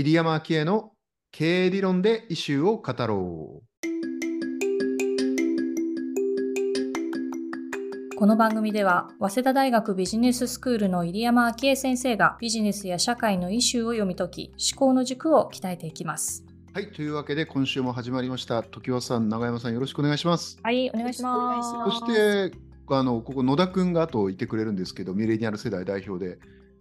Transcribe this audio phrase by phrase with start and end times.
[0.00, 0.92] 入山昭恵の
[1.32, 3.64] 経営理論でイシューを語ろう。
[8.16, 16.44] この番組では、早稲田大学ビジネススクールの入山昭恵先生がビジネスや社会のイシューを読み解き、思考の軸を鍛えていきます。
[16.72, 18.62] はい、というわけで今週も始まりました。
[18.62, 20.60] 時和さん、長山さん、よろしくお願いします。
[20.62, 21.60] はい、お願いしま
[21.90, 21.90] す。
[21.98, 22.56] そして、
[22.88, 26.38] あのここ野田くんが後いてくれるんですけど、ミレニアル世代代表で、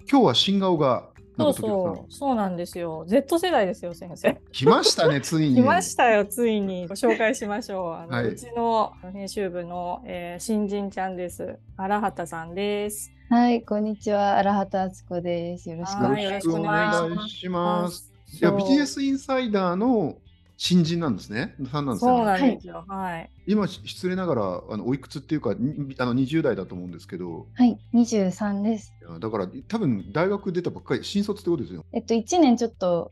[0.07, 3.05] 今日は新顔が、そうそう、そうなんですよ。
[3.07, 4.41] Z 世代ですよ、先生。
[4.51, 5.55] 来ましたね、ついに。
[5.61, 6.87] 来ましたよ、ついに。
[6.87, 7.93] ご紹介しましょう。
[7.93, 11.59] あの、はいうちの編集部の、えー新人ちゃんです。
[11.77, 13.11] 荒畑さんです。
[13.29, 14.37] はい、こんにちは。
[14.37, 15.69] 荒畑敦子です。
[15.69, 17.01] よろしくおはい願いしよろしくおます。
[17.09, 18.13] 願いします。
[18.41, 20.15] いや、ビジネスインサイダーの
[20.57, 21.55] 新人なんですね。
[21.71, 22.25] さんなんですそうね。
[22.25, 22.83] なんですよ。
[22.87, 23.29] はい。
[23.45, 28.91] 今、失礼ながら、あのおいくつっていうか、にあの20代だと思うんですけど、はい、23です。
[29.19, 31.85] だから多分大学出たばっかり、新卒ってことですよ。
[31.93, 33.11] えっと、1年ちょっと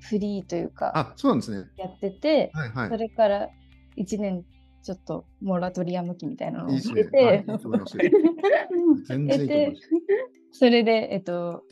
[0.00, 1.68] フリーというか、あ、そうなんですね。
[1.76, 2.96] やってて、はいはいそ。
[2.96, 3.48] れから
[3.98, 4.44] 1年
[4.82, 7.02] ちょっとモラトリアム期みたいなのをいいですね。
[7.02, 7.44] 受けて、
[9.06, 9.82] 全然いいと思います。
[10.52, 11.64] それで、えっと、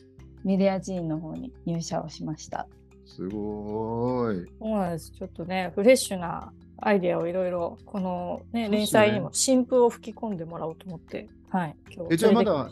[0.43, 2.67] メディア人の方に入社をしました。
[3.07, 4.51] すごーい。
[4.59, 5.11] そうなんです。
[5.11, 11.75] ちょっとね、フレッシュなアイデアをいろいろ、このね、連載にも新風を吹き込んでもらおうと思って、はい。
[11.95, 12.71] 今日え、じゃあまだ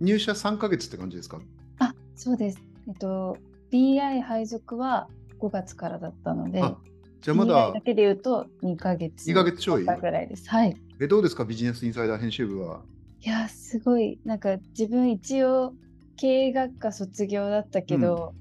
[0.00, 1.40] 入社3ヶ月って感じですか？
[1.78, 2.60] あ、そうです。
[2.88, 3.38] えっと、
[3.72, 5.08] BI 配属は
[5.40, 6.76] 5月からだったので、あ、
[7.22, 9.30] じゃあま BI だだ、けで言うと2ヶ月。
[9.30, 9.84] 2ヶ月ちょい？
[9.84, 10.48] ぐらいです。
[10.50, 10.76] はい。
[11.00, 11.44] え、どうですか？
[11.44, 12.82] ビジネスインサイダー編集部は。
[13.22, 15.72] いやすごいなんか自分一応
[16.16, 18.34] 経営学科卒業だったけど、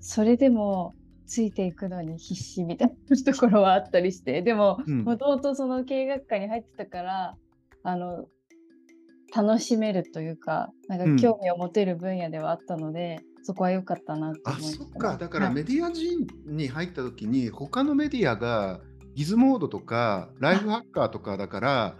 [0.00, 0.94] それでも
[1.26, 4.42] ついていくのに必死みたいなところはあったりして。
[4.42, 5.02] でもうん。
[5.04, 7.36] もともとその経営学科に入ってたから
[7.82, 8.26] あの
[9.34, 11.12] 楽しめるというかなうん。
[11.14, 15.16] んか興味を持てる分野ではあったので、そこは良かったなとあ、思いますそっか。
[15.16, 18.80] だからはいメディア人に入った時に、他のメディアが
[19.14, 21.96] ギズモードとかライフハッカーとかだから、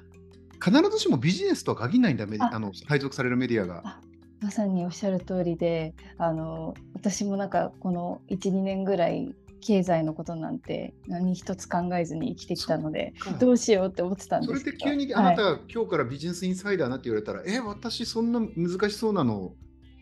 [0.64, 4.00] 必ずしもビジネスとは限らないんだ、メディああの配属されるメディアが。
[4.41, 19.54] まさにおっしゃる通りであの私もなんかこの12年ぐらい経済のことなんて何一つ考えずに生きてきたのでどうしようって思ってたんそれですけどで急にあなたは今日からビジネスインサイダーなって言われたら、え、私そんな難しそうなの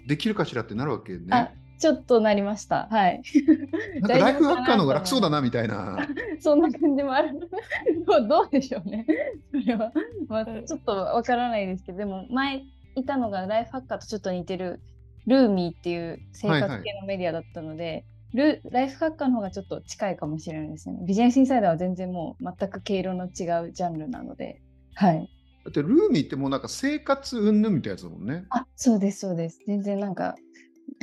[0.06, 1.64] できるかしらってなるわけあね。
[1.78, 2.88] ちょっとなりました。
[2.90, 3.22] はい。
[4.00, 6.06] なんかライフハッカーの方が楽そうだなみたいな。
[6.40, 7.38] そんな感じもある。
[8.06, 9.06] どうどうでしょうね。
[9.50, 9.92] それは、
[10.28, 10.66] まあ、うん。
[10.66, 14.80] ちょっとわからないですけどでも前いたのがライフハッカーとちょっと似てる
[15.26, 20.98] ルーミーっていう生活系のメディアだったので、ルライフハッカーの方がちょっと近いかもしれないですね。
[21.06, 23.30] ビジネスインサイダーは全然もう全く毛色の違う
[23.72, 24.60] ジャンルなので。
[24.94, 25.28] はい。
[25.64, 28.44] だってルーミーってもうなんか生活云々みたいなやつだもんね。
[28.50, 29.60] あ、そうです、そうです。
[29.66, 30.34] 全然なんか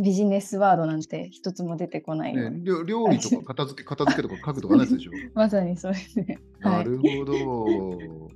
[0.02, 5.12] ビジネスワードなんて一つも出てこないね料料理とか片付け、片付けとか書くとかないでしょ？
[5.34, 6.38] まさにそうですね。
[6.62, 8.30] はないるほど。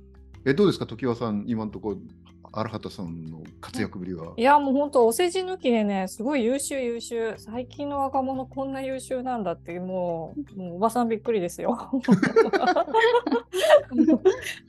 [0.44, 1.98] え、どうですか、常盤さん、今のところ、
[2.56, 4.32] 荒畑さんの活躍ぶりは？
[4.36, 7.34] いやもう本当お世辞抜きでねすごい優秀優秀。
[7.36, 11.76] 最近の若者こんな優秀なんだってもうもうおばさんびっくりですよ。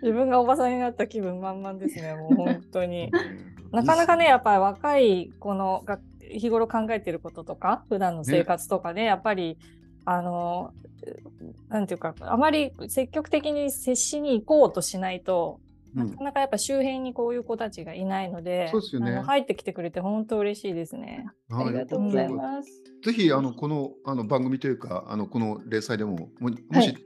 [0.01, 3.11] 自分がおばさんになった気分満々ですねもう本当に。
[3.71, 9.57] なかなかねやっぱり若いこのが日頃考えてることとか普段の生活とかで、やっぱり
[10.03, 10.73] あの
[11.69, 21.27] なんていうかあまり積極的に接しに行こうとしないとうんなかなかやっぱ周辺にこういう子たちがいないので、そうですよね入ってきてくれて本当嬉しいですね。
[21.51, 22.69] ありがとうございます。
[23.03, 26.97] ぜひあのこのあの番組というかあのこの連載でもももし、はい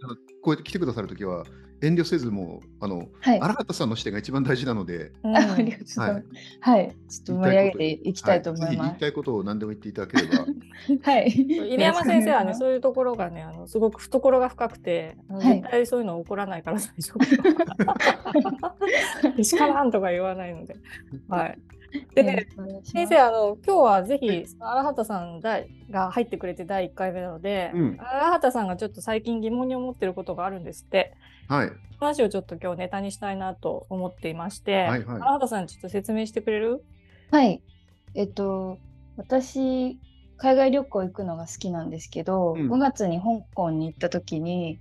[0.42, 1.46] こうやって来てくださるときは
[1.82, 3.40] 遠慮せずもうあのはい。
[3.40, 6.26] 荒畑さんの視点が一番大事なので、うんあ ありがとうございます。
[6.60, 6.96] はい。
[7.10, 8.98] ちょっと盛り上げていきたいと思いはぜひ言ます。
[8.98, 10.46] いたいことを何でも言っていただければ。
[11.12, 11.32] はい。
[11.34, 17.14] 入山先生はねそういうところがねあのすごく懐が深くて、絶対そういうの起こらないから大丈
[19.36, 19.44] 夫。
[19.44, 20.76] しからんとか言わないので。
[21.28, 21.58] はい。
[22.16, 22.48] でね、
[22.84, 25.60] 先生、あの今日はぜひ荒畑さんが
[25.90, 31.14] が入ってくれて第1回目なので、うん荒畑さんがちょっと最近疑問に思ってることがあるんですって。
[31.52, 31.72] はい。
[32.00, 36.82] 話をちょっと今日ネタにしたいなと思っていまして、はいはい荒畑さんちょっと説明してくれる？
[37.30, 37.62] はい。
[38.16, 38.78] えっと、
[39.18, 40.00] 私、
[40.38, 44.80] 海外旅行行くのが好きなんですけど、うん5月に香港に行った時に、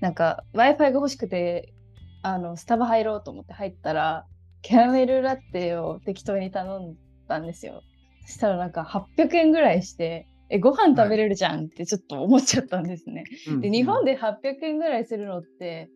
[0.00, 1.74] なんか Wi-Fi が欲しくて、
[2.22, 4.26] あの、スタバ入ろうと思って入ったら、
[4.62, 6.94] キャラメルラテを適当に頼ん
[7.28, 7.82] だんですよ。
[8.26, 8.82] そしたらなんか
[9.16, 13.24] 800円ぐらいして、え、ご飯食べれるじゃんってちょっと思っちゃったんですね。
[13.60, 15.88] で、日本で800円ぐらいするのって、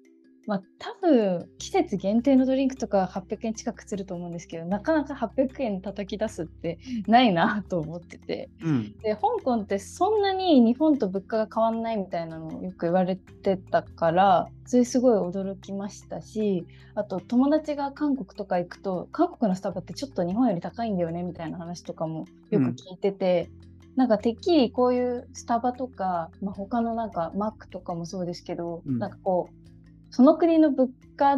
[0.47, 8.49] まあ多分季節限定のドリンクとか800円近くすると思うんですけどなかなか800円叩き出すってないなと思ってて。
[8.63, 8.93] うん。
[8.99, 23.51] で香港ってそんなに日本と物価が変わんないみたいなのをよく言われてたからそれすごい驚きましたしあと友達が韓国とか行くと韓国のスタバってちょっと日本より高いんだよねみたいな話とかもよく聞いてて、
[23.97, 28.99] なんかてっきりこういうスタバとか、まあ、他のなんかマックとかもそうですけど、うん。
[28.99, 29.61] なんかこう
[30.11, 31.37] その国の物価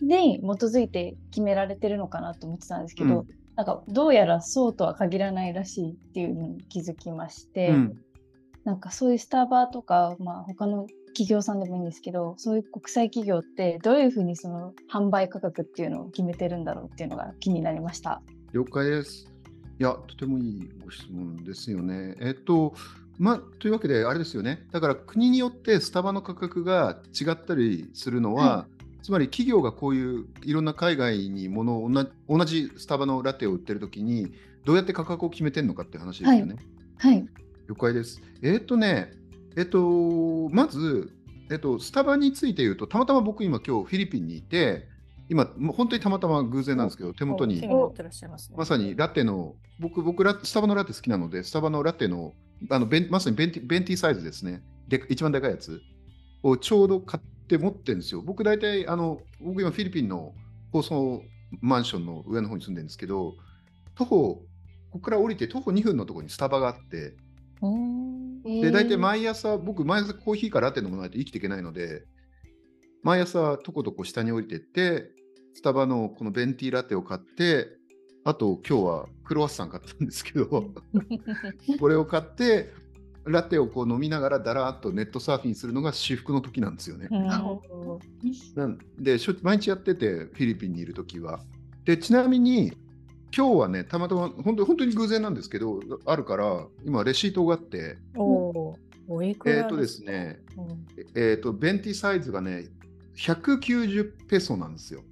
[0.00, 3.26] に基づいて決められてるのかなと思ってたんですけど、うん
[3.58, 7.98] なんかどうやらそうとは限らないらしいっていうのに気づきまして、うん。
[8.62, 18.22] なんかそういうスタバとか、まあ、他の企業さんでもいいんですけどそういう国際企業ってどういうふうにその販売価格っていうのを決めてるんだろうっていうのが気になりました。
[18.52, 19.26] 了解です。
[19.80, 22.14] いや、とてもいいご質問ですよね。
[22.20, 22.74] えっと、
[23.18, 24.66] まあ、というわけで、あれですよね。
[24.70, 28.66] だから国によってスタバの価格が違ったりするのは、
[29.02, 34.32] つまり企業がこういういろんな海外にものを同じ同じスタバのラテを売ってるときに、
[34.64, 36.56] どうやって価格を決めてるのかっていう話ですよね。
[36.98, 37.26] はい、
[37.68, 38.22] 了解です。
[38.42, 39.12] えっとね、
[39.56, 41.10] えっと、まず、
[41.50, 44.86] えっと、スタバについて言うと、たまたま僕今今日フィリピンにいて、
[45.30, 47.60] 今、もう本当にたまたま偶然なんですけど、手元に
[48.56, 52.34] まさにラテの、僕、僕ラスタバのラテ好きなので、スタバのラテの、
[52.70, 54.62] あのベンまさにベンティベンティサイズですね。
[54.88, 55.80] で、一番でかいやつ
[56.42, 58.22] をちょうど買って持ってるんですよ。
[58.22, 60.32] 僕、大体、あの、僕今フィリピンの
[60.72, 61.22] 高層
[61.60, 63.34] マンションの上の方に住んでるんですけど、
[63.94, 64.42] 徒歩、こ
[64.92, 67.14] こから降りて徒歩2分のところにスタバがあって、
[68.62, 72.04] で、大体毎朝、僕、毎朝コーヒーかラテ飲まないと生きていけないので、
[73.02, 75.10] 毎朝、とことこ下に降りてって、
[75.58, 77.66] スタバのこのベンティラテを買って、
[78.22, 80.46] あと今日はクロワッサン買ったんですけど、
[81.80, 82.72] これを買って、
[83.24, 87.08] ラテをこう飲みながらだらーっとネットサーフィンするのが至福の時なんですよね。
[87.10, 87.26] うん
[88.54, 91.40] なんでしょ毎日やってて、フィリピンにいる時は。
[91.84, 92.72] で、ちなみに、
[93.36, 97.96] 今日はね、たまたま本当本当に偶然なんですけど、あるから、今、レシートがあって、
[99.44, 100.86] えっ、とですね、うん
[101.20, 102.68] えっ、と、ベンティサイズがね、
[103.16, 105.02] 190ペソなんですよ。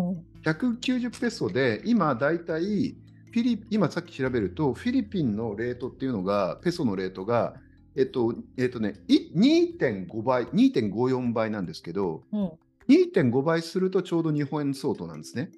[0.00, 0.24] うん。
[0.42, 2.96] 190ペソで、今だいたい
[3.32, 7.54] フィリ今さっき調べると、フィリピンのレートっていうのが、ペソのレートが、
[7.96, 12.52] えっと、えっとね、い2.5倍、2.54倍なんですけど、うん。
[12.88, 15.50] 2.5倍するとちょうど日本円相当なんですね。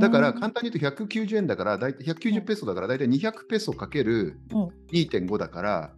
[0.00, 4.66] だから簡単に言うと190円だから、だいたい190ペソだから、だいたい200ペソかけるうん。
[4.92, 5.94] 2.5だから、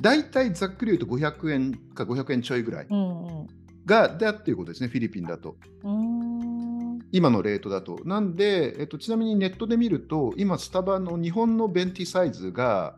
[0.00, 2.88] だいたいざっくり言うと500円か500円ちょいぐらい
[3.86, 5.56] が、だっていうことですね、フィリピンだと。
[5.84, 6.21] うーん
[7.12, 8.00] 今のレートだと。
[8.04, 12.96] なんで、えっと、ちなみにネットで見ると、今、スタバの日本のベンティサイズが、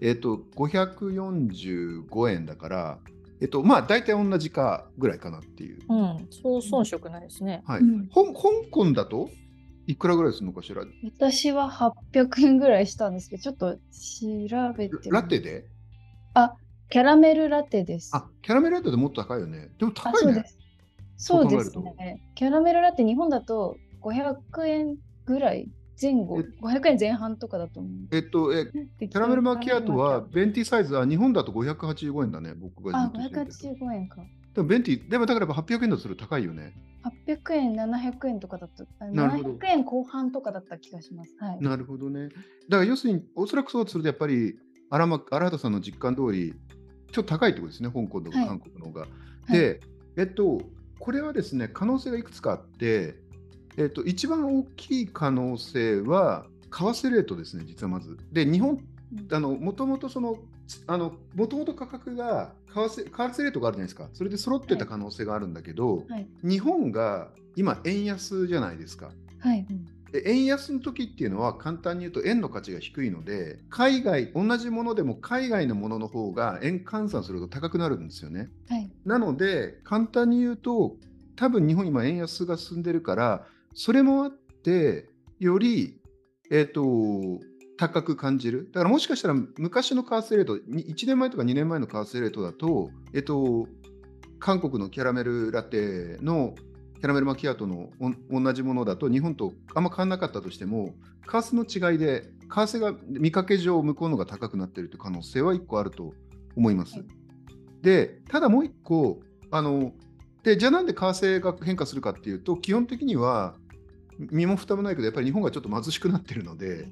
[0.00, 2.98] えっと、545円だから、
[3.40, 5.80] えっと、まあ、大体同じかぐらいかなっていう。
[5.88, 7.62] うん、そう遜色ないですね。
[7.66, 7.80] はい。
[7.80, 8.32] うん香
[8.70, 9.30] 港だと
[9.86, 10.82] いくらぐらいするのかしら？
[11.16, 13.78] 私は800円ぐらいしたんですけど、ちょっと調
[14.76, 15.64] べてみラテで？
[16.34, 16.54] あ、
[16.90, 18.10] キャラメルラテです。
[18.14, 19.68] あ、キャラメルラテでもっと高いよね。
[19.78, 20.32] でもあ高いね。
[20.34, 20.58] そうです。
[21.16, 22.22] そうですね。
[22.34, 25.68] キャラメルラテ日本だと500円ぐらい
[26.00, 27.92] 前後、え500円前半とかだと思う。
[28.12, 34.16] えっと、えキャラメルマキアートはベンティサイズは日本だと585円だね、僕があ、ずっと知ってるけど585円か。
[34.54, 36.74] でもベンティ、でもだからやっぱ800円だとすると高いよね。
[37.26, 38.84] 800円、700円とかだった。
[39.04, 41.34] あなるほど700円後半とかだった気がします。
[41.38, 41.60] はい。
[41.60, 42.28] なるほどね。
[42.28, 42.36] だか
[42.78, 44.56] ら要するに、おそらくそうすると、やっぱり
[44.90, 46.54] 荒間荒畑さんの実感通り、
[47.12, 49.00] ちょっと高いってことですね、香港とかはい韓国の方が。
[49.02, 49.80] はいで、
[50.16, 50.60] えっと、
[50.98, 53.16] これはですね、可能性がいくつかあって、
[53.76, 58.16] えっと、一番大きい可能性は、為替レートですね、実はまず。
[58.32, 58.78] で、日本、
[59.30, 60.36] あの、もともとその、
[60.86, 64.08] あの、もともと価格が為替、為替レートがあるじゃないですか。
[64.12, 66.26] それで揃ってた可能性があるんだけど、はい。
[66.42, 69.10] 日本が今、円安じゃないですか。
[69.40, 69.66] はい。
[70.14, 78.48] で円安の時っていうのは簡単に言うと円の価値が低いので海外同じものでも海外のものの方が円換算すると高くなるんですよね。
[78.68, 78.88] はい。
[79.04, 80.94] なので簡単に言うと
[81.34, 83.44] 多分日本今円安が進んでるから
[83.74, 85.98] それもあってより
[86.48, 87.40] えっ、と
[87.76, 93.66] 高く感じるだからもしかしたら昔の為替レートに1年前とか2年前の為替レートだとえっ、と
[94.38, 96.54] 韓国のキャラメルラテの
[97.04, 97.90] キャラメルマキアートの
[98.30, 100.94] お同じものだと日本とあんま変わらなかったとしても
[101.30, 106.14] 為替の違いで為替が見かけ上向こうのが高くなっているという可能性は1個あると
[106.56, 106.94] 思います。
[106.94, 107.04] はい。
[107.82, 109.20] でただもう1個
[109.50, 109.92] あの
[110.44, 113.54] でじゃあなんで為替が変化するかっていうと基本的には
[114.18, 116.88] 身も蓋もないけどやっぱり日本がちょっと貧しくなってるので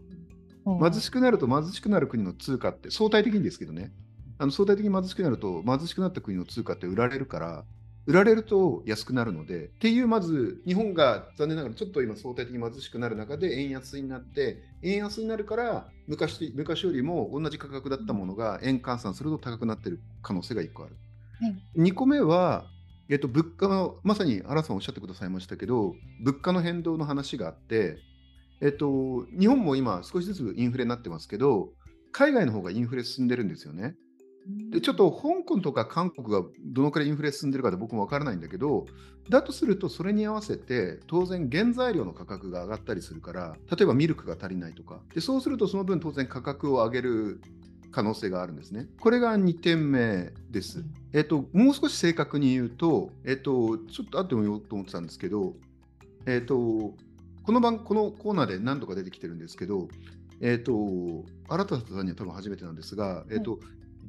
[0.66, 3.94] 貧しくなると貧しくなる国の通貨って相対的にですけどね。
[4.36, 7.64] あの相対的に貧しくなると貧しくなった国の通貨って売られるから
[8.06, 20.96] 売られると安くなるので、っていうまず日本が残念ながらちょっと今相対的に貧しくなる中で円安になって、円安になるから昔昔よりも同じ価格だったものが円換算すると高くなってる可能性が1個ある。
[21.40, 22.66] はい、2個目は、
[23.08, 25.94] えっと、物価の、まさに原さんおっしゃってくださいましたけど、
[26.24, 27.98] 物価の変動の話があって、
[28.60, 31.70] えっと、日本も今少しずつインフレになってますけど、
[32.12, 33.96] 海外の方がインフレ進んでるんですよね。
[34.70, 38.86] でちょっと香港とか韓国がどのくらいインフレ進んでるかで僕も分からないんだけど
[39.28, 47.40] だとするとそれに合わせて当然原材料の価格が上がったりするから例えばミルクが足りないとかでそうするとその分当然価格を上げる
[47.92, 48.88] 可能性があるんですね。
[49.00, 50.82] これが2点目です。
[51.12, 55.52] えっと、もう少し正確に言うと、えっと、ちょっと後でも言おうと思ってたんですけど、
[56.26, 59.88] えっと、この番このコーナーで何度か出てきてるんですけど、
[60.40, 60.72] えっと、
[61.48, 63.60] 新田さんには多分初めてなんですが、えっと、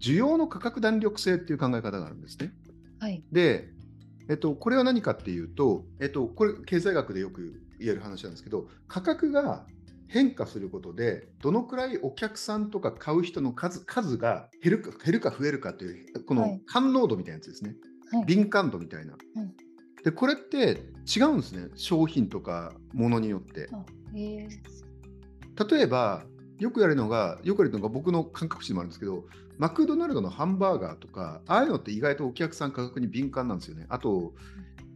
[0.03, 2.51] 需要の価格弾力性っていう考え方があるんですね。
[2.99, 3.69] はい、で、
[4.29, 9.65] えっと、これは何かっていうと、えっと、これ経済学でよく言える話なんですけど価格が
[10.07, 17.75] 変化することでどのくらいお客さんとか買う人の数数が減るか減るか増えるかというこの感濃度みたいなやつですね、
[18.11, 19.13] はい、敏感度みたいな。
[19.13, 20.83] はい、でこれって
[21.15, 21.69] 違うんですね。
[21.75, 23.69] 商品とかものによって。
[25.71, 26.25] 例えば
[26.59, 29.25] よくやるのがよくやるのが僕の感覚値でもあるんですけど
[29.57, 33.85] マクドナルドのハンバーガーとかああいうのって意外とお客さん価格に敏感なんですよね。
[33.89, 34.33] あと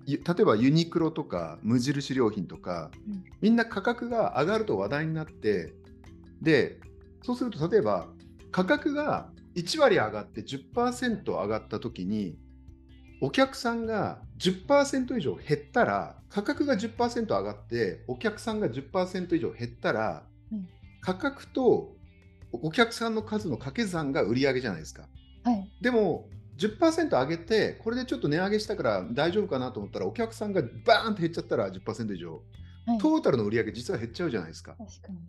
[0.07, 5.73] 例えばユニクロとか無印良品とか、うん、みんな価格が上がると話題になって
[6.41, 6.79] で
[7.23, 8.07] そうすると例えば
[8.51, 12.37] 価格が1割上がって10%上がった時に
[13.19, 20.23] お客さんが10%以上減ったら価格が10%上がってお客さんが10%以上減ったら、
[20.53, 20.69] うん、
[21.01, 21.96] 価格と
[22.51, 25.07] お客さんの数の掛け算が売り上げじゃないですか。
[25.43, 32.41] はい、でも10%上げて、これでちょっと値上げしたから大丈夫かなと思ったら、お客さんがバーンって減っちゃったら10%以上、
[32.85, 34.75] はい、トータルの売り上げ実は減っちゃうじゃないですか。
[34.77, 35.19] 確かに。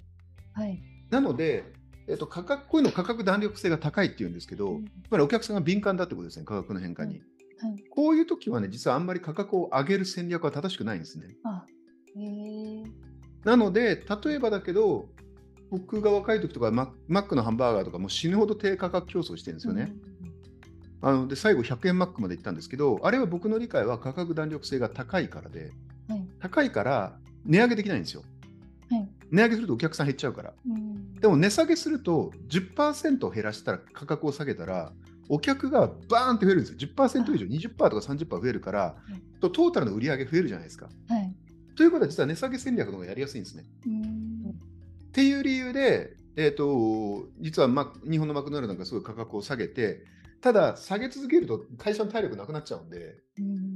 [0.55, 0.83] はい。
[1.11, 1.65] なので、
[2.09, 7.21] えっと、価格こういうの価格弾力性が高いっていうんですけど、うん、つまりお客さんが敏感だってことですね、価格の変化に。
[7.61, 11.37] はい、こういう時はね、実はあんまり価格を上げる戦略は正しくないんですね。
[11.45, 11.65] あ
[12.17, 12.85] へ
[13.45, 15.09] なので、例えばだけど、
[15.71, 19.93] 僕が若い時とかママックのハンバーガーとかも死ぬほど低価格競争してるんですよね。
[20.13, 20.19] うん
[21.01, 25.71] あので最後100円マックまで行ったんですけどあれは僕の理解は価格弾力性が高いからで、
[26.09, 28.25] はい、高いから値上げできないんですよ。
[28.91, 30.55] はい、値上げするとお客さん減っちゃうから。
[31.21, 34.93] でも値下げすると10%減らしたら価格を下げたら
[35.29, 36.79] お客がバーンって増えるんですよ。
[36.79, 40.89] 10%以上20%とか30%増えるから、はい、とトータルの売り上げ増えるじゃないですか。
[41.09, 41.33] はい、
[41.77, 43.65] ということは実は値下げ戦略の方がやりやすいんですね。
[45.19, 50.05] っていう理由で、えーと、実は、ま、日本のマクドナルドなんかすごい価格を下げて
[50.41, 53.73] ただ、下げ続けると会社の体力なくなっちゃうんで、うん、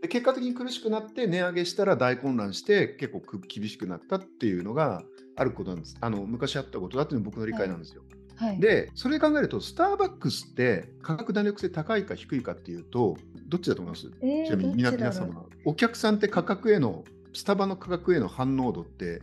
[0.00, 5.02] で結果的に苦しくなって値上げしたら大混乱して結構厳しくなったっていうのが
[5.36, 5.98] あることなんです。
[6.00, 8.02] あの昔あったことだっていうのが僕の理解なんですよ。
[8.36, 19.20] はい、で、それ考えると、スターバックスって価格弾力性高いか低いかっていうと、どっちだと思います、えー、ちなみに皆皆様、お客さんって価格への、スタバの価格への反応度って。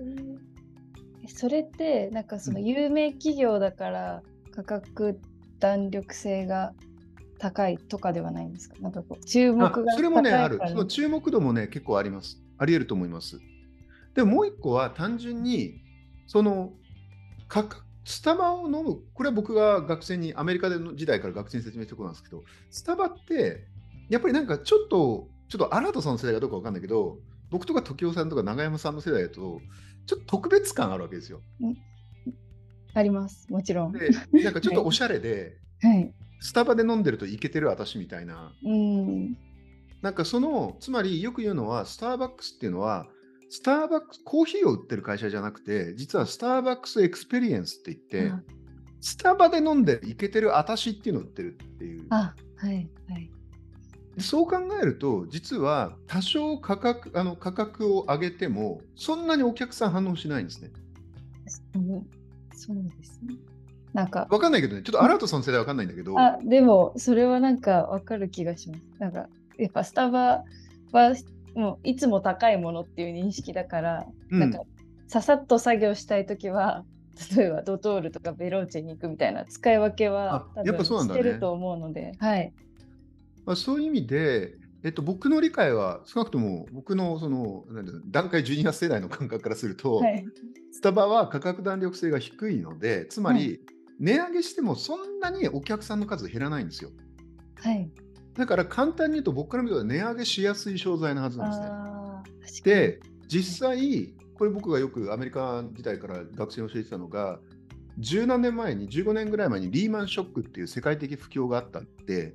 [1.23, 5.19] えー、それって、なんかその有名企業だから価格
[5.59, 6.73] 弾力性が
[7.39, 8.75] 高いとかではないんですか？
[8.79, 10.59] なんかこう注目がそれもね、ある。
[10.67, 12.41] その注目度もね、結構あります。
[12.57, 13.39] あり得ると思います。
[14.13, 15.81] でももう一個は単純に、
[16.27, 16.71] その、
[17.47, 23.65] 価格スタバを飲む、これは僕が学生に、アメリカでの時代から学生に説明したことなんですけど、スタバって、
[24.09, 27.17] やっぱりなんかちょっと、ちょっと新田さんの世代かどうかわかんないけど、
[27.49, 29.61] 僕とか時生さんとか永山さんの世代だと、
[30.05, 31.41] ちょっと特別感あるわけですよ。
[32.93, 33.91] あります、もちろん。
[33.91, 38.53] で、なんかちょっと おしゃれで、はい、スタバで飲んでるといけてる私みたいな。
[38.63, 39.37] うん、
[40.01, 43.07] なんかその、つまりよく言うのは、スターバックスっていうのは、
[43.49, 48.43] スターバックス、コーヒーを売ってる会社じゃなくて、実は Starbucks Experience って言って、うん、
[49.01, 52.07] スタバで飲んでいけてる私っていうのを売ってるっていう。
[52.09, 53.31] あ、はい、はい。
[54.19, 60.71] そう考えると、実は多少価格あの価格を上げても、そんなにお客さん反応しないんですね。
[62.55, 63.35] そうですね。
[63.93, 64.27] なんか。
[64.29, 66.19] わかんないけどね、ちょっとアラートさんの世代わかんないんだけど。
[66.19, 68.81] あ、でも、それはなんかわかる気がします。
[68.99, 69.27] なんか、
[69.57, 70.43] やっぱスタバ
[70.91, 71.13] は
[71.55, 74.61] もういつも高いものっていう認識だから、うん、なんか、
[75.07, 76.85] ささっと作業したいときは、
[77.35, 82.51] 例えばドトールとかベローチェに行くみたいな使い分けはやっぱそうなんだ、ね、してると思うので、はい。
[83.45, 87.63] まあ、そういう意味で、えっと、僕の理解は少なくとも僕のその
[88.07, 90.25] 段階ジュニア世代の感覚からすると、はい、
[90.71, 93.61] スタバは価格弾力性が低いのでつまり
[93.99, 96.91] 値上げしてもそんなにお客さんの数減らないんですよ。
[97.61, 97.89] はい。
[98.33, 102.73] だから簡単に言うと僕から見ると値上げしやすい商材のはずなんですね。
[102.75, 107.39] で実際これ僕がよくアメリカ時代から学生に教えてたのが
[107.99, 112.33] 十何年前に15年ぐらい前にリーマンショックっていう世界的不況があったって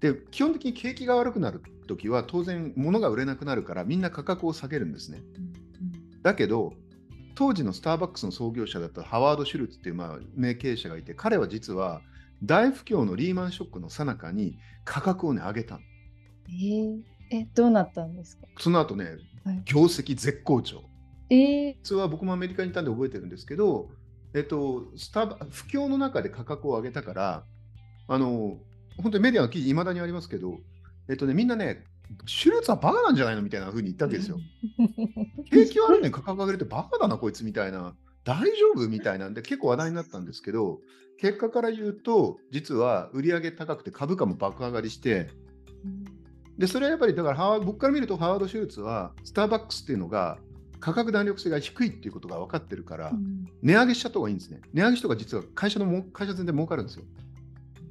[0.00, 5.22] で基本的に景気が悪くなる時は当然物が売れなくなるからみんな価格を下げるんですね。
[6.22, 6.74] だけど
[7.34, 12.00] 当時のスターバックスの創業者だったハワード・シュルツっていうまあ名経営者がいて彼は実は
[12.42, 15.80] 大不況のリーマンショックの最中に価格をね上げたの。
[16.48, 17.02] えー。
[17.28, 18.46] え、どうなったんですか？
[18.58, 19.62] その後ねはい。
[19.64, 20.84] 業績絶好調。
[21.28, 23.88] えー、実は僕もアメリカにいたんで覚えてるんですけど、
[24.32, 27.44] えっと、スタバ不況の中で価格を上げたから、
[28.06, 28.58] あの
[29.02, 30.58] 本当にメディアの記事、いまだにありますけど、
[31.08, 31.84] えっとね、みんなね、
[32.26, 34.38] シュルツはバカなんじゃないのみたいな風に言ったわけですよ。
[35.50, 40.80] 景気悪いのに価格上げるってバカだな、こいつみたいな、大丈夫みたいなんで、結構話題になったんですけど、
[41.18, 45.30] 結果から言うと、実は売上高くて株価も爆上がりして、
[46.58, 50.38] でそれはやっぱりだからハワー僕から見るとハワード・シュルツはスターバックスっていうのが
[50.80, 53.12] 価格弾力性が低いっていうことが分かってるから、
[53.62, 54.60] 値上げしちゃった方がいいんですね。
[54.72, 57.04] 値上げした方が実は会社のも会社全然儲かるんですよ。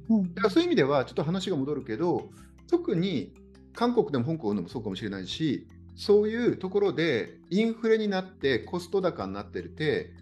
[0.08, 0.34] うん。
[0.34, 2.30] だからそういう意味ではちょっと話が戻るけど、
[2.68, 3.32] 特に
[3.74, 10.12] 韓国でも香港でもそうかもしれないし、そういうところでインフレになってコスト高になってるて、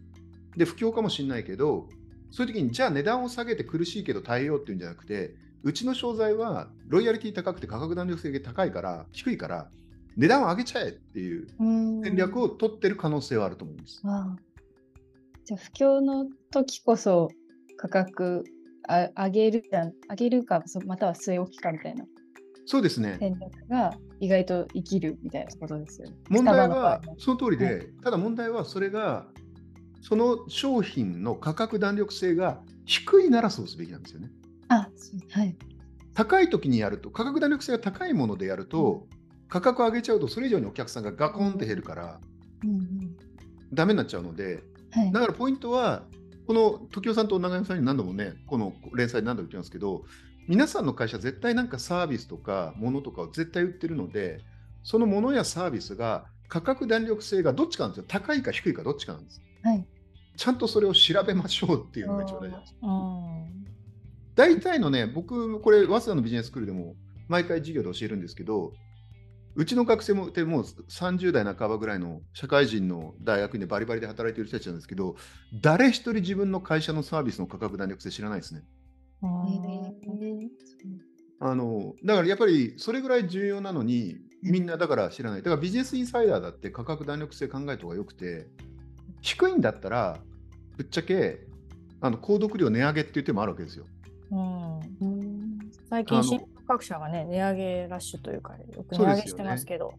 [0.56, 1.88] で不況かもしれないけど、
[2.30, 9.70] そういう時にじゃあ値段を下げて苦しいけど耐えようっていうんじゃなくて、うちの商材はロイヤリティ高くて価格弾力性が高いから、低いから、
[10.16, 12.02] 値段を上げちゃえっていううん。
[12.02, 14.00] 戦略を取ってる可能性はあると思います。
[14.04, 14.36] ああ。
[15.44, 17.28] じゃあ不況の時こそ
[17.76, 18.44] 価格
[18.88, 19.62] あ上げる
[20.10, 22.04] 上げるかそまたは据え置きかみたいな
[22.66, 23.16] そうですね。
[23.20, 26.16] 戦略が意外と生きるみたいなことですよね。
[26.30, 29.26] 問題はもその通りで、はただ問題はそれが
[30.00, 34.30] その商品の価格弾力性が低いならそうすべきなんですよね。
[34.68, 34.88] あ
[35.30, 35.56] はい。
[36.14, 39.06] 高い時にやると価格弾力性が高いものでやると
[39.48, 42.20] 価格上げちゃうとそれ以上にお客さんがガコンって減るから
[42.62, 43.16] うんうん
[43.72, 44.62] ダメになっちゃうので
[44.92, 46.04] はいだからポイントは
[46.46, 50.04] この時雄さんと長山さんに何度もねこの連載で何度も言ってますけど
[50.46, 54.40] 皆さんの会社絶対なんかサービスとか物とかを絶対売ってるので
[54.82, 59.86] その物やサービスが価格弾力性がどっちかなんですよ高いか低いかどっちかなんですはい。
[60.36, 62.74] ちゃんとそれを調べましょうっていうのが一番大事なんです
[64.34, 66.96] 大体のね僕これ早稲田のビジネススクールでも
[67.28, 68.72] 毎回授業で教えるんですけど
[69.56, 75.16] うちの学生もでもう30代半ばぐらいの社会人の大学院でバリバリで働いている人たちなんですけど
[75.60, 78.62] 誰一人自分の会社のサービスの価格弾力性知らないですね。
[81.40, 85.42] あのだからやっぱりそれぐらい重要なのにみんなだから知らない。
[85.42, 88.48] だからビジネスインサイダーだって価格弾力性考えた方がよくて
[89.20, 90.18] 低いんだったら
[90.76, 91.40] ぶっちゃけ
[92.00, 93.86] あの購読料値上げっていう手もあるわけですよ。
[94.30, 99.94] うんうん最あの近各社がね値上げラッシュというかよく値上げしてますけど、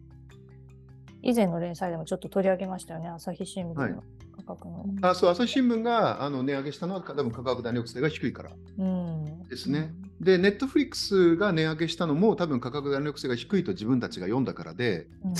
[1.22, 3.92] 以前の連載でもちょっと取り上げましたよね朝日新聞はい。
[3.92, 4.02] の
[4.36, 4.84] 価格の。
[5.02, 8.50] あそう朝日新聞があの値上げしたのは多分価格弾力性が低いから。
[8.78, 9.48] うん。
[9.48, 9.92] ですね。
[10.20, 15.34] で、ネットフリックスが値上げしたのも多分価格弾力性が低いと自分たちが読んだからで、うん。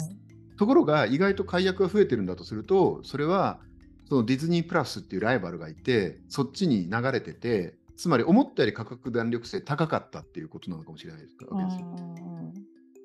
[0.57, 3.61] ところが意外と解約が増えてるんだとすると、それは
[4.09, 11.87] そのディズニープラスっていうライバルがいて、そっちに流れてて、つまり思ったより価格弾力性高かったっていうことなのかもしれないですわけですよ。
[11.91, 12.55] だか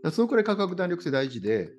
[0.04, 1.74] らそのくらい価格弾力性大事で、だか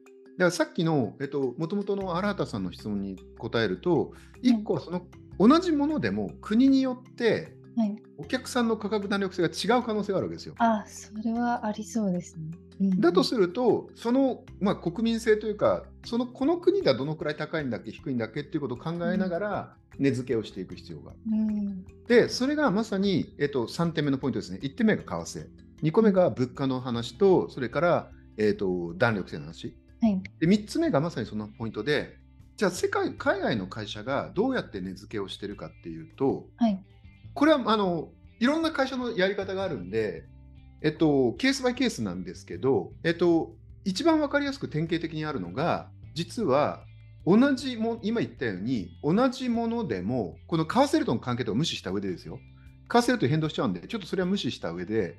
[0.45, 5.07] らさっきの、えっと、もともとの荒畑さんの質問に答えると、1個はその
[5.39, 7.97] 同じものでも国によってはい。
[8.19, 10.55] お客さんの価格弾力性が違う可能性があるわけですよ。
[10.59, 12.51] あ、それはありそうですね。
[12.91, 21.21] うんだとすると、その、まあ、国民性というか、そのこの国ではどのくらい高いんだっけ、低いんだっけっていうことを考えながら、値付けをしていく必要がある。
[21.31, 21.85] うん。
[22.07, 24.59] で、それがまさに、えっと、3点目のポイントですね。
[24.63, 25.47] 1点目が為替、
[25.83, 29.77] 2個目が物価の話と、それから、えっと、弾力性の話。
[30.01, 30.23] はい。
[30.41, 32.17] で、3つ目がまさにそのポイントで、
[32.57, 36.83] じゃあ世界、海外の会社がどうやって値付けをしてるかっていうと、はい。
[37.35, 40.25] これはあのいろんな会社のやり方があるんで、
[40.83, 46.85] えっと、ケースバイケースなんですけど、えっと、一番わかりやすく典型的にあるのが、実は
[47.25, 52.39] 同じも今言ったように、同じものでも、この為替レートの関係とか無視した上でですよ。
[52.89, 55.17] 為替レート変動しちゃうんで、ちょっとそれは無視した上で、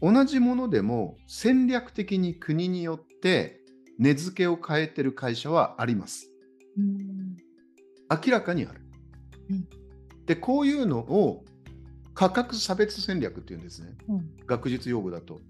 [0.00, 3.60] 同じものでも戦略的に国によって
[3.98, 6.28] 値付けを変えてる会社はあります。
[6.76, 7.36] うん。
[8.10, 8.80] 明らかにある。
[9.50, 9.82] うん
[10.26, 11.44] で、こういうのを
[12.14, 13.94] 価格差別戦略っていうんですね。
[14.08, 15.40] うん学術用語だと。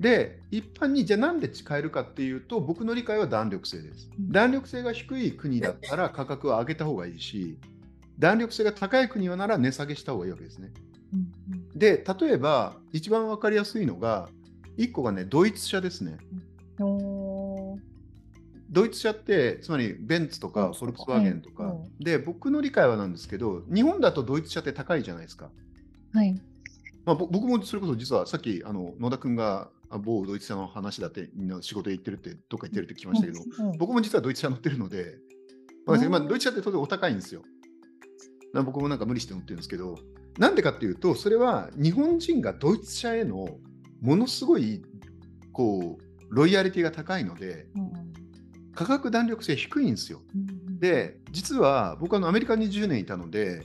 [0.00, 4.10] で、一般にじゃあなんで使えるかっていうと、僕の理解は弾力性です。
[4.18, 7.58] うん弾力性が低い国だったら価格を上げた方がいいし、
[8.18, 10.72] 弾力性が高い国はなら値下げした方がいいわけですね。
[11.12, 14.28] うんで、例えば一番わかりやすいのが、
[14.78, 16.18] 1個がね、ドイツ車ですね。
[18.72, 22.04] ドイツ車って、つまりベンツとかフォルクスワーゲンとか、うん。
[22.04, 25.50] で、僕の理解はなんですけど、日本だとドイツ車って高いじゃないですか。
[26.14, 26.34] はい。
[27.04, 33.78] まあ、ぼ僕もそれこそ実はさっきあの野田君があ某ドイツ車の話だってみんな仕事で行ってるってどっか行ってるって聞きましたけど、うん。
[33.78, 35.18] 僕も実はドイツ車乗ってるので、
[35.84, 37.42] まあドイツ車って当然お高いんですよ。
[38.64, 39.98] 僕もなんか無理して乗ってるんですけど、
[40.38, 43.48] なんでかっていうと、それは日本人がドイツ車への
[44.00, 44.82] ものすごい
[45.52, 48.01] こうロイヤリティが高いので、うん
[48.74, 50.20] 価格弾力性低いんですよ。
[50.34, 53.64] うんで、実は僕はあのアメリカに10年いたので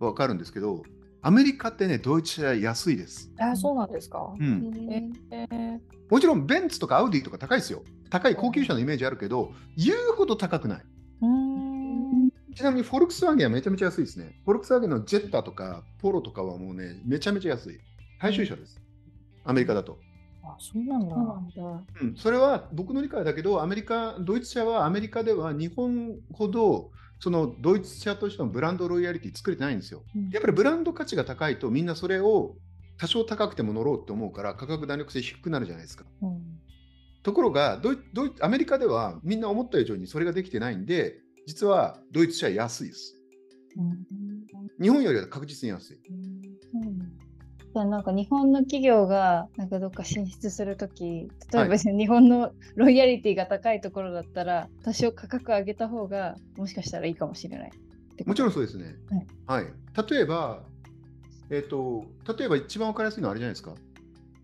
[0.00, 0.82] 分かるんですけど、
[1.22, 3.30] アメリカってね、ドイツ車安いです。
[3.38, 4.34] えーそうなんですか？
[4.36, 4.72] うん、
[5.30, 5.78] えー
[6.10, 7.84] もちろんベンツとかアウディとか高いですよ。
[8.10, 10.84] 高い高級車のイメージあるけど、言うほど高くない。
[12.56, 14.40] ちなみにフォルクスワーゲンはめちゃめちゃ安いですね。
[14.44, 17.78] フォルクスワーゲンのジェッタとかポロとかはもうね、めちゃめちゃ安い。
[18.20, 18.80] 大衆車です。
[19.44, 20.00] アメリカだと。
[20.52, 21.14] あそうなんだ。
[21.14, 21.84] そうなんだ。
[22.02, 30.02] うん、それは僕の理解だけど、アメリカ、ドイツ車はアメリカでは日本ほどそのドイツ車としてのブランドロイヤリティ作れてないんですよ。
[30.16, 32.56] うんやっぱりブランド価値が高いとみんなそれを
[32.98, 36.04] 多少高くても乗ろうって思うから価格弾力性低くなるじゃないですか。
[36.22, 36.60] うん
[37.22, 43.14] ところがドイドイアメリカではみんな思った以上にそれができてないんで、実はドイツ車安いです。
[44.80, 45.98] 日本よりは確実に安い。
[46.00, 46.39] じゃあ
[47.74, 57.70] なんか日本の企業がなんかどっか進出するとき、例えば日本のロイヤリティが高いところだったら、多少価格上げた方がもしかしたらいいかもしれない。
[58.26, 58.52] もちろんん。
[58.52, 58.96] そうですね。
[59.46, 59.66] はい。
[60.10, 60.62] 例えば、
[61.50, 62.04] えっ、と、
[62.36, 63.74] 例えば一番わかりやすいのはあれじゃないですか。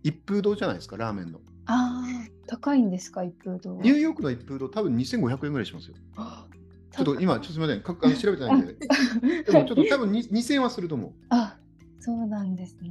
[0.02, 1.40] 一風堂じゃないですか、ラーメンの。
[1.66, 3.82] ああ、高いんですか、一風堂は？
[3.82, 5.96] ニューヨークの一風堂、多分2500円ぐらいしますよ。
[6.16, 6.46] あ
[6.92, 8.74] ちょっと今、ちょっとすみません、かあの調べてないんで。
[9.44, 11.12] でもちょっと多分に2000円はすると思う。
[11.28, 11.58] あ、
[12.00, 12.90] そうなんですね。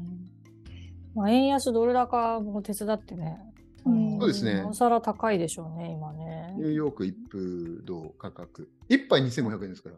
[1.15, 3.39] まあ、円安ドル高も手伝ってね。
[3.85, 6.63] うんそうですねなおさら高いでしょうね、今ねニ。
[6.63, 8.69] ューヨーク一風堂価格。
[8.89, 9.95] 一杯2500円ですから。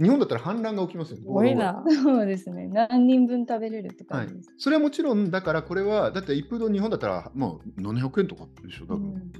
[0.00, 1.16] 日本だったら反乱が起きますよ。
[1.16, 1.82] すすごいな。
[2.02, 2.68] そうですね。
[2.68, 4.28] 何人分食べれるってはい。
[4.58, 9.30] それはもちろん、だからこれは、だって一風堂日本だったら、もう700円とかでしょ、多分。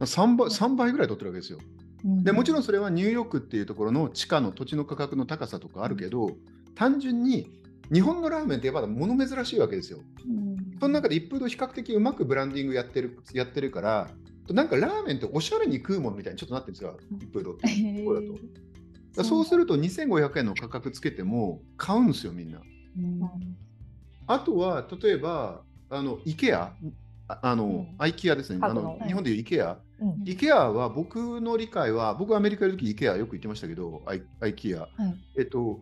[0.00, 1.58] 3, 倍3倍ぐらい取ってるわけですよ。
[2.04, 6.30] でもちろんそれはニューヨークっていうところの地価の土地の価格の高さとかあるけど、
[6.74, 7.50] 単純に
[7.92, 10.00] 日本のラーメンってまだ物珍しいわけですよ。
[10.28, 14.08] うんその中で一風堂比較的うまくブランディングやってるやってるから、
[14.48, 17.68] なんかラーメンっておしゃれに食うものみたいにちょっとなってるんですよ、一風堂って。
[18.02, 18.38] こうだと
[19.16, 22.60] だそうすると2500円の価格つけても買うんですよ、みんな。
[22.96, 23.20] うん
[24.26, 26.70] あとは、例えば、あの、IKEA、
[27.26, 28.60] ああの、うんアイキアですね。
[28.62, 29.76] あのの日本でいう IKEA。
[30.00, 34.78] うん、IKEA は僕の理解は、僕はアメリカにいるとき IKEA よく行ってましたけど、アイ IKEA。
[34.78, 34.88] はい
[35.36, 35.80] えっと、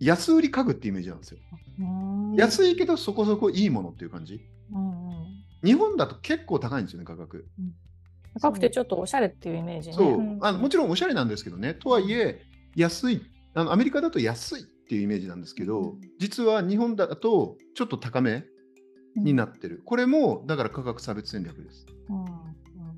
[0.00, 1.38] 安売り家具ってイメージなんですよ。
[1.78, 4.40] うん安いけどそこそこいいものっていう感じ。
[4.72, 5.20] うんうん
[5.62, 7.46] 日本だと結構高いんですよね、価格。
[8.40, 9.94] 高くてちょっとおしゃれっていうイメージね。
[9.94, 12.42] そう、うんあのもちろんおしゃれなんですけどね、とはいえ、
[12.76, 13.20] 安い
[13.52, 18.44] あの、アメリカだと安いっていうイメージなんですけど、うん実は日本だとちょっと高め
[19.16, 19.82] になってる。
[19.84, 21.86] これも、だから価格差別戦略です。
[22.08, 22.28] うんうん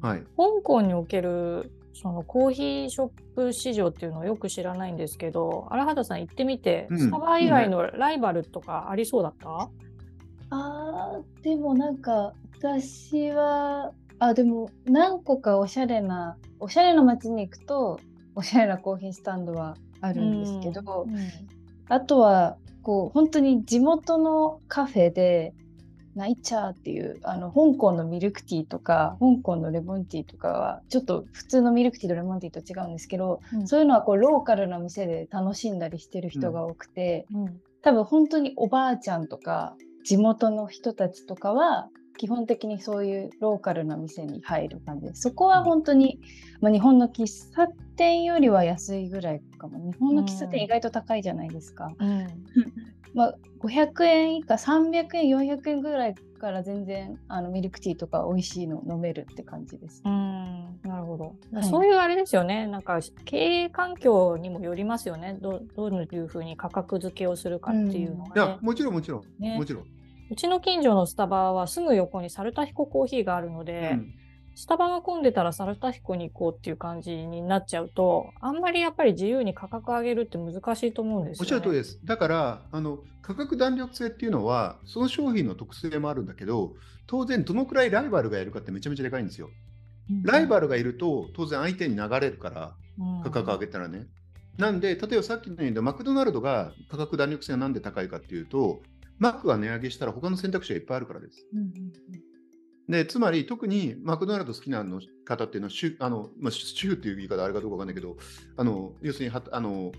[0.00, 0.20] はい。
[0.36, 6.98] 香港におけるそのコーヒーショップ市場っていうのをよく知らないんですけど、荒畑さん行ってみて、うん。
[6.98, 9.68] スタバ以外のライバルとかありそうだった、
[10.50, 18.00] あーでもなんか私はあでも何個かおしゃれなおしゃれな街に行くと
[18.34, 21.16] おしゃれなコーヒースタンドはあるんですけど、うん。
[21.88, 25.54] あとはこう本当に地元のカフェで
[26.14, 45.22] ナイチャーっていうあの香港のミルクティーとか香港のレモンティーとかはちょっと普通のミルクティーとレモンティーと違うんですけど、うんそういうのはこうローカルな店で楽しんだりしてる人が多くて、うん多分本当におばあちゃんとか地元の人たちとかは基本的にそういうローカルな店に入る感じです。
[45.22, 46.20] そこは本当に、
[46.60, 49.78] まあ、日本の喫茶店よりは安いぐらいかも。
[49.78, 51.92] 日本の喫茶店意外と高いじゃないですか。
[51.98, 52.26] うん
[53.14, 60.02] まあ、500円以下300円400円ぐらいから全然あのミルクティーとか美味しいの飲めるって感じです。
[60.04, 68.58] うんなるほど、はいそういうあれですよね、なんか経営環境にもよりますよね、どどういうふうに価格付けをするかっていうのいがねや、。
[68.60, 69.22] もちろんもちろん。
[69.38, 69.84] ねもちろん。
[70.30, 74.14] うちの近所のスタバはすぐ横にサルタヒココーヒーがあるので、うん
[74.54, 81.44] スタバが混んでたらサルタヒコに行こうっていう感じになっちゃうと、あんまりやっぱり自由に価格上げるって難しいと思うんですよ、ね。
[81.44, 81.98] おっしゃる通りです？
[82.04, 86.74] だからあの価格弾力性っていうのはその商品の特性もあるんだけど
[87.06, 89.48] 当然どのくらいライバルがいるかってめちゃめちゃでかいんですよ。
[90.22, 94.06] ライバルがいると当然相手に流れるからうん価格上げたらね。
[94.58, 98.82] なんで例えばさっきのようにマクドナルドが価格弾力性がなんで高いかっていうと
[99.18, 101.46] マックが値上げしたら他の選択肢がいっぱいあるからです。
[102.88, 108.16] でつまり特にマクドナルド好きなの方っていうのは主あの、まあ、主婦っていう言い方あれかどうかわかんないけど
[108.56, 109.92] あの要するにはあの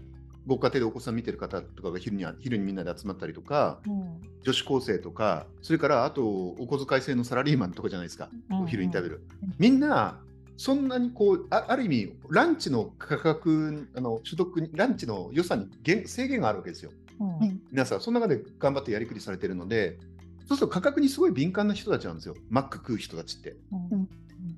[0.46, 4.22] ご家庭でお子さん見てる方とかが昼に昼にみんなで集まったりとか、うん。
[4.44, 9.24] 女子高生とかそれからあとお小遣い制のサラリーマンとかじゃないですか、うんお昼に食べる。
[9.58, 10.20] みんな
[10.58, 16.92] そんなにこうあある意味ランチの価格あの所得にランチの予算に限制限があるわけですよ。
[17.22, 17.40] うん。
[17.40, 17.58] はい。
[17.72, 19.98] 皆さんその中で頑張ってやりくりされてるので
[20.46, 22.36] そうすると価格にすごい敏感な人たちなんですよ。
[22.50, 23.56] マック食う人たちって。
[23.72, 24.10] うん。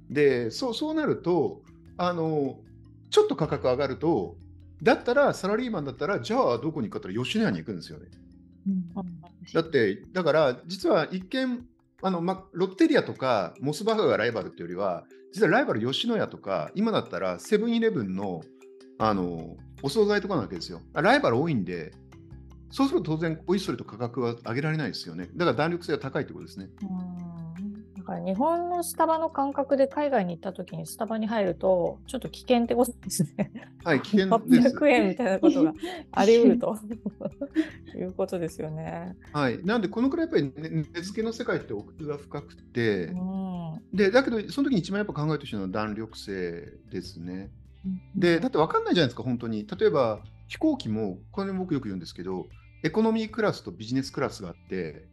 [0.10, 1.62] でそうそうなると
[1.98, 2.60] あの
[3.10, 4.36] ちょっと価格上がると
[4.82, 8.08] だったらサラリーマンだったらじゃあどこに行くかったら吉野家に行くんですよね。
[9.54, 11.66] だって、だから実は一見
[12.02, 18.42] あの、ま、ロッテリアとかモスバーガーがライバルっていうよりは、実はライバル吉野家とか、今だったらセブンイレブンの
[18.98, 20.82] あのお惣菜とかなわけですよ。
[20.94, 21.92] ライバル多いんで、
[22.72, 25.30] そうすると当然、おいそれと価格は上げられないですよね。
[25.36, 26.70] だから弾力性が高いってことですね。
[26.82, 27.46] うん
[28.06, 33.52] だから日本のスタバの感覚で海外に行った時にスタバに入るとちょっと危険ってことですね。
[33.84, 34.76] はい、危険です。
[34.76, 35.74] 800円みたいなことが
[36.12, 36.78] あり得ると
[37.96, 39.16] いうことですよね。
[39.34, 47.50] はい、なんで、このくらいやっぱり、ね、値付けの世界って奥が深くて、うんでだけど、その時に一番やっぱ考えてほしいのは弾力性ですね。
[48.16, 49.66] で、だって分かんないじゃないですか、本当に。
[49.66, 52.48] 例えば、飛行機も、これ僕よく言うんですけど、
[52.84, 55.08] エコノミークラスとビジネスクラスがあって、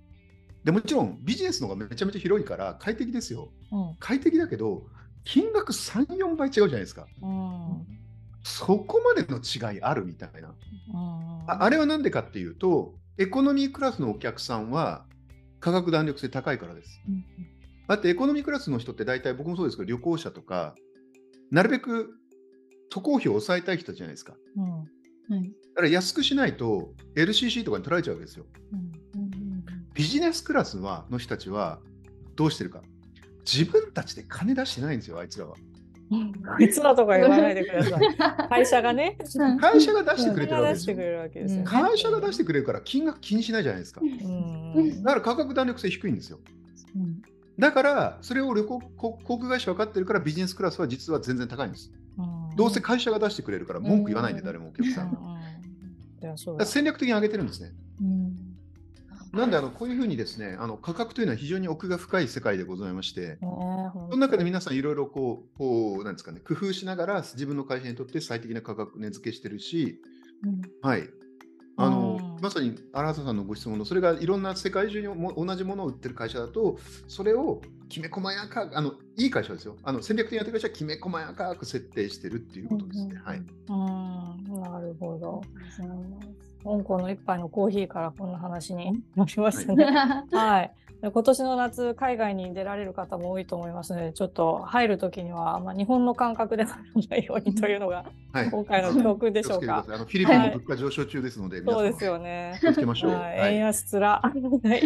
[0.64, 3.52] でもちろんビジネスの方がめちゃめちゃ広いから快適ですよ。
[3.72, 4.86] うん快適だけど、
[5.24, 7.06] 金額3、4倍違うじゃないですか。
[7.22, 7.86] うん
[8.44, 10.48] そこまでの違いあるみたいな。
[10.48, 15.06] うんああれはなんでかっていうと、エコノミークラスのお客さんは
[15.60, 17.00] 価格弾力性高いからです。
[17.88, 20.74] だってエコノミークラスの人って大体僕もそうですけど、旅行者とか、
[21.50, 22.14] なるべく
[22.90, 24.34] 渡航費を抑えたい人じゃないですか。
[24.56, 28.44] うんはいだから安くしないと LCC とかに取られちゃうわけですよ。
[28.72, 28.92] うん
[29.94, 31.78] ビジネスクラスはの人たちは
[32.34, 32.80] どうしてるか。
[33.44, 35.56] 自分たちで金出してないんですよ、あいつらは。
[36.60, 38.16] いつだとか言わないでください。
[38.48, 39.18] 会社がね、
[39.60, 41.02] 会社が出してくれてるわけですよ会社が出してく。
[41.02, 41.66] れるわけですよね。
[41.66, 44.00] 会社が出してくれるから金額気にしないじゃないですか。
[44.02, 46.40] うんだから価格弾力性低いんですよ。
[47.58, 51.92] だから、それを旅行航航空会社分かってるからビジネスクラスは実は全然高いんです。
[52.52, 52.56] うん。
[52.56, 55.10] どうせ会社が出してくれるから文句言わないんで、うん誰もお客さん。
[55.10, 56.24] だかうん。
[56.24, 56.64] いやそうだ。
[56.64, 57.70] ら戦略的に上げてるんですね。
[58.00, 58.36] うん。
[59.32, 63.46] なんであのこういうふうにですね、あの価格というのは非常に奥が深い世界でございまして、ねそ
[64.10, 70.02] の中で皆さんいろいろこう、こうなんですかね、工夫しながら自分の会社にとって最適な価格値付けしてるし、
[70.82, 71.08] はい。
[71.78, 76.76] あのうんまさに荒畑さんのご質問の、それがいろんな世界中にも同じものを売ってる会社だと、
[77.06, 79.76] それをきめ細やか、あのいい会社ですよ。
[79.84, 83.14] あの戦略的にやってる会社はきめ細やかく設定してるっていうことですね。
[83.24, 83.38] はい。
[83.38, 85.40] うん、なるほど。
[86.64, 89.84] 香港の一杯のコーヒーからこんな話になりましたね。
[90.32, 90.74] はい。
[91.02, 102.56] で今年の夏、海外に出られる方も多いと思いますので、ちょっと入るときには、まあ、日本の感覚で入らないようにというのが、はい、今回の教訓でしょうかあのフィリピンも物価上昇中ですので、皆さんそうですよね。
[102.60, 103.10] 気をつけましょう。
[103.14, 104.20] はい、はい円安つら。
[104.22, 104.80] はい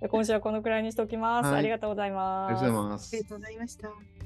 [0.00, 1.46] で今週はこのくらいにしておきます。
[1.48, 2.50] はいありがとうございます。
[2.50, 3.28] ありがとうございますありが。
[3.30, 4.23] とうございました。